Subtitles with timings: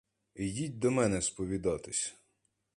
[0.35, 2.15] Йдіть до мене сповідатись!